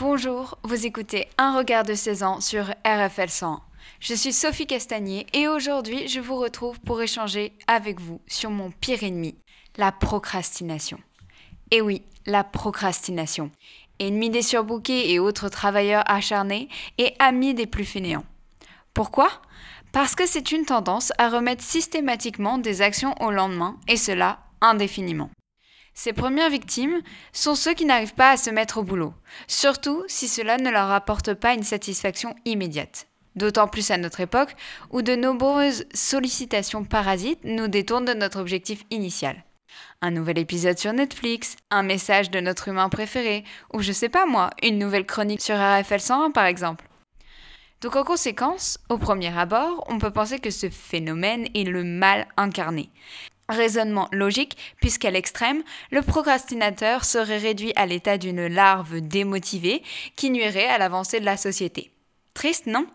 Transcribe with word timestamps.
Bonjour, 0.00 0.58
vous 0.64 0.86
écoutez 0.86 1.28
Un 1.38 1.56
regard 1.56 1.84
de 1.84 1.94
16 1.94 2.24
ans 2.24 2.40
sur 2.40 2.64
RFL 2.84 3.28
100. 3.28 3.62
Je 4.00 4.14
suis 4.14 4.32
Sophie 4.32 4.66
Castagnier 4.66 5.24
et 5.32 5.46
aujourd'hui 5.46 6.08
je 6.08 6.18
vous 6.18 6.34
retrouve 6.34 6.80
pour 6.80 7.00
échanger 7.00 7.52
avec 7.68 8.00
vous 8.00 8.20
sur 8.26 8.50
mon 8.50 8.72
pire 8.72 9.04
ennemi, 9.04 9.36
la 9.76 9.92
procrastination. 9.92 10.98
Et 11.70 11.80
oui, 11.80 12.02
la 12.26 12.42
procrastination. 12.42 13.52
Ennemi 14.00 14.30
des 14.30 14.42
surbookés 14.42 15.12
et 15.12 15.20
autres 15.20 15.48
travailleurs 15.48 16.02
acharnés 16.06 16.68
et 16.98 17.14
ami 17.20 17.54
des 17.54 17.66
plus 17.66 17.84
fainéants. 17.84 18.26
Pourquoi? 18.94 19.28
Parce 19.92 20.16
que 20.16 20.26
c'est 20.26 20.50
une 20.50 20.64
tendance 20.64 21.12
à 21.18 21.28
remettre 21.28 21.62
systématiquement 21.62 22.58
des 22.58 22.82
actions 22.82 23.14
au 23.20 23.30
lendemain 23.30 23.76
et 23.86 23.96
cela 23.96 24.40
indéfiniment. 24.60 25.30
Ces 25.94 26.12
premières 26.12 26.50
victimes 26.50 27.00
sont 27.32 27.54
ceux 27.54 27.72
qui 27.72 27.84
n'arrivent 27.84 28.14
pas 28.14 28.32
à 28.32 28.36
se 28.36 28.50
mettre 28.50 28.78
au 28.78 28.82
boulot, 28.82 29.14
surtout 29.46 30.02
si 30.08 30.26
cela 30.26 30.56
ne 30.56 30.70
leur 30.70 30.90
apporte 30.90 31.34
pas 31.34 31.54
une 31.54 31.62
satisfaction 31.62 32.34
immédiate. 32.44 33.06
D'autant 33.36 33.68
plus 33.68 33.90
à 33.90 33.96
notre 33.96 34.20
époque 34.20 34.54
où 34.90 35.02
de 35.02 35.14
nombreuses 35.14 35.86
sollicitations 35.94 36.84
parasites 36.84 37.44
nous 37.44 37.68
détournent 37.68 38.04
de 38.04 38.12
notre 38.12 38.40
objectif 38.40 38.84
initial. 38.90 39.44
Un 40.02 40.10
nouvel 40.10 40.38
épisode 40.38 40.78
sur 40.78 40.92
Netflix, 40.92 41.56
un 41.70 41.82
message 41.82 42.30
de 42.30 42.40
notre 42.40 42.68
humain 42.68 42.88
préféré, 42.88 43.44
ou 43.72 43.80
je 43.80 43.92
sais 43.92 44.08
pas 44.08 44.26
moi, 44.26 44.50
une 44.62 44.78
nouvelle 44.78 45.06
chronique 45.06 45.42
sur 45.42 45.56
RFL 45.56 46.00
101 46.00 46.30
par 46.32 46.46
exemple. 46.46 46.86
Donc 47.80 47.96
en 47.96 48.04
conséquence, 48.04 48.78
au 48.88 48.98
premier 48.98 49.36
abord, 49.36 49.84
on 49.88 49.98
peut 49.98 50.12
penser 50.12 50.38
que 50.38 50.50
ce 50.50 50.70
phénomène 50.70 51.46
est 51.54 51.68
le 51.68 51.84
mal 51.84 52.26
incarné. 52.36 52.90
Raisonnement 53.48 54.08
logique, 54.10 54.56
puisqu'à 54.80 55.10
l'extrême, 55.10 55.62
le 55.90 56.00
procrastinateur 56.00 57.04
serait 57.04 57.38
réduit 57.38 57.72
à 57.76 57.84
l'état 57.84 58.16
d'une 58.16 58.46
larve 58.46 59.00
démotivée 59.00 59.82
qui 60.16 60.30
nuirait 60.30 60.68
à 60.68 60.78
l'avancée 60.78 61.20
de 61.20 61.26
la 61.26 61.36
société. 61.36 61.90
Triste, 62.32 62.66
non? 62.66 62.86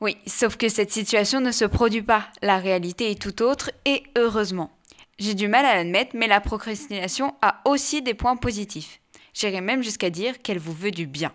Oui, 0.00 0.16
sauf 0.26 0.56
que 0.56 0.68
cette 0.68 0.90
situation 0.90 1.40
ne 1.40 1.52
se 1.52 1.64
produit 1.64 2.02
pas, 2.02 2.28
la 2.40 2.58
réalité 2.58 3.10
est 3.10 3.20
tout 3.20 3.42
autre, 3.42 3.70
et 3.84 4.02
heureusement. 4.16 4.70
J'ai 5.18 5.34
du 5.34 5.46
mal 5.46 5.64
à 5.64 5.76
l'admettre, 5.76 6.16
mais 6.16 6.26
la 6.26 6.40
procrastination 6.40 7.34
a 7.42 7.60
aussi 7.66 8.02
des 8.02 8.14
points 8.14 8.36
positifs. 8.36 9.00
J'irais 9.34 9.60
même 9.60 9.82
jusqu'à 9.82 10.10
dire 10.10 10.42
qu'elle 10.42 10.58
vous 10.58 10.72
veut 10.72 10.90
du 10.90 11.06
bien. 11.06 11.32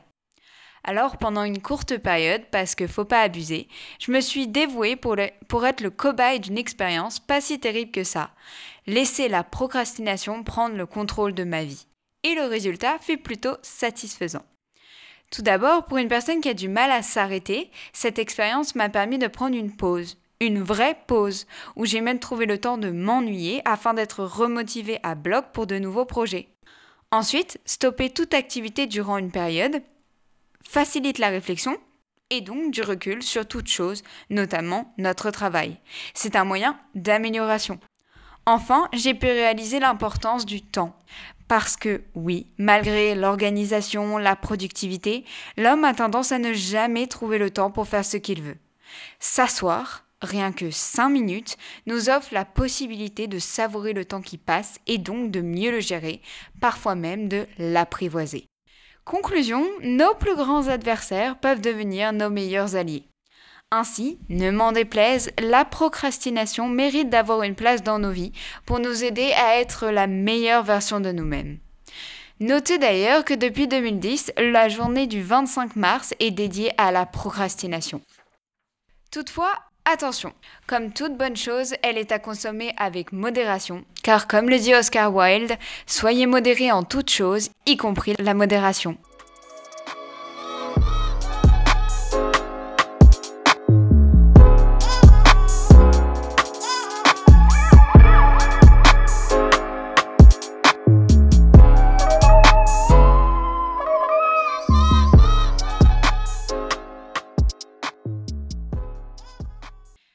Alors, 0.89 1.17
pendant 1.17 1.43
une 1.43 1.61
courte 1.61 1.97
période, 1.97 2.43
parce 2.49 2.73
que 2.73 2.87
faut 2.87 3.03
pas 3.03 3.19
abuser, 3.19 3.67
je 3.99 4.09
me 4.09 4.21
suis 4.21 4.47
dévouée 4.47 4.95
pour, 4.95 5.19
être 5.19 5.81
le 5.81 5.89
cobaye 5.89 6.39
d'une 6.39 6.57
expérience 6.57 7.19
pas 7.19 7.41
si 7.41 7.59
terrible 7.59 7.91
que 7.91 8.05
ça. 8.05 8.29
Laisser 8.85 9.27
la 9.27 9.43
procrastination 9.43 10.45
prendre 10.45 10.77
le 10.77 10.85
contrôle 10.85 11.33
de 11.33 11.43
ma 11.43 11.65
vie. 11.65 11.87
Et 12.23 12.35
le 12.35 12.45
résultat 12.45 12.99
fut 13.01 13.17
plutôt 13.17 13.57
satisfaisant. 13.61 14.45
Tout 15.29 15.41
d'abord, 15.41 15.87
pour 15.87 15.97
une 15.97 16.07
personne 16.07 16.39
qui 16.39 16.47
a 16.47 16.53
du 16.53 16.69
mal 16.69 16.89
à 16.89 17.01
s'arrêter, 17.01 17.69
cette 17.91 18.17
expérience 18.17 18.73
m'a 18.73 18.87
permis 18.87 19.17
de 19.17 19.27
prendre 19.27 19.57
une 19.57 19.75
pause, 19.75 20.17
une 20.39 20.61
vraie 20.61 20.97
pause, 21.05 21.47
où 21.75 21.85
j'ai 21.85 21.99
même 21.99 22.19
trouvé 22.19 22.45
le 22.45 22.59
temps 22.59 22.77
de 22.77 22.91
m'ennuyer 22.91 23.61
afin 23.65 23.93
d'être 23.93 24.23
remotivée 24.23 25.01
à 25.03 25.15
bloc 25.15 25.47
pour 25.51 25.67
de 25.67 25.79
nouveaux 25.79 26.05
projets. 26.05 26.47
Ensuite, 27.11 27.59
stopper 27.65 28.09
toute 28.09 28.33
activité 28.33 28.87
durant 28.87 29.17
une 29.17 29.31
période, 29.31 29.81
facilite 30.67 31.17
la 31.17 31.29
réflexion 31.29 31.77
et 32.29 32.41
donc 32.41 32.71
du 32.71 32.81
recul 32.81 33.23
sur 33.23 33.47
toute 33.47 33.67
chose, 33.67 34.03
notamment 34.29 34.93
notre 34.97 35.31
travail. 35.31 35.79
C'est 36.13 36.35
un 36.35 36.43
moyen 36.43 36.77
d'amélioration. 36.93 37.79
Enfin, 38.45 38.87
j'ai 38.93 39.13
pu 39.13 39.25
réaliser 39.27 39.79
l'importance 39.79 40.45
du 40.45 40.61
temps. 40.61 40.97
Parce 41.47 41.77
que 41.77 42.01
oui, 42.15 42.47
malgré 42.57 43.15
l'organisation, 43.15 44.17
la 44.17 44.35
productivité, 44.35 45.23
l'homme 45.55 45.85
a 45.85 45.93
tendance 45.93 46.33
à 46.33 46.39
ne 46.39 46.51
jamais 46.51 47.07
trouver 47.07 47.37
le 47.37 47.49
temps 47.49 47.71
pour 47.71 47.87
faire 47.87 48.03
ce 48.03 48.17
qu'il 48.17 48.41
veut. 48.41 48.57
S'asseoir, 49.19 50.05
rien 50.21 50.51
que 50.51 50.71
5 50.71 51.07
minutes, 51.07 51.57
nous 51.85 52.09
offre 52.09 52.33
la 52.33 52.43
possibilité 52.43 53.27
de 53.27 53.39
savourer 53.39 53.93
le 53.93 54.03
temps 54.03 54.21
qui 54.21 54.37
passe 54.37 54.79
et 54.87 54.97
donc 54.97 55.31
de 55.31 55.39
mieux 55.39 55.71
le 55.71 55.79
gérer, 55.79 56.21
parfois 56.59 56.95
même 56.95 57.29
de 57.29 57.47
l'apprivoiser. 57.57 58.45
Conclusion, 59.07 59.65
nos 59.83 60.15
plus 60.15 60.35
grands 60.35 60.67
adversaires 60.67 61.37
peuvent 61.37 61.61
devenir 61.61 62.11
nos 62.11 62.29
meilleurs 62.29 62.75
alliés. 62.75 63.07
Ainsi, 63.71 64.19
ne 64.27 64.51
m'en 64.51 64.73
déplaise, 64.73 65.31
la 65.39 65.63
procrastination 65.63 66.67
mérite 66.67 67.09
d'avoir 67.09 67.43
une 67.43 67.55
place 67.55 67.81
dans 67.81 67.99
nos 67.99 68.11
vies 68.11 68.33
pour 68.65 68.79
nous 68.79 69.05
aider 69.05 69.31
à 69.31 69.61
être 69.61 69.87
la 69.87 70.07
meilleure 70.07 70.63
version 70.63 70.99
de 70.99 71.13
nous-mêmes. 71.13 71.57
Notez 72.41 72.79
d'ailleurs 72.79 73.23
que 73.23 73.33
depuis 73.33 73.69
2010, 73.69 74.33
la 74.37 74.67
journée 74.67 75.07
du 75.07 75.23
25 75.23 75.77
mars 75.77 76.13
est 76.19 76.31
dédiée 76.31 76.73
à 76.77 76.91
la 76.91 77.05
procrastination. 77.05 78.01
Toutefois, 79.09 79.53
Attention, 79.89 80.33
comme 80.67 80.91
toute 80.91 81.15
bonne 81.15 81.37
chose, 81.37 81.73
elle 81.81 81.97
est 81.97 82.11
à 82.11 82.19
consommer 82.19 82.73
avec 82.75 83.13
modération, 83.13 83.85
car 84.03 84.27
comme 84.27 84.49
le 84.49 84.59
dit 84.59 84.75
Oscar 84.75 85.15
Wilde, 85.15 85.55
soyez 85.85 86.25
modérés 86.25 86.73
en 86.73 86.83
toute 86.83 87.09
chose, 87.09 87.51
y 87.65 87.77
compris 87.77 88.13
la 88.19 88.33
modération. 88.33 88.97